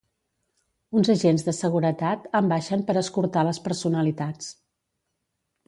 [1.01, 4.51] Uns agents de seguretat en baixen per escortar les personalitats.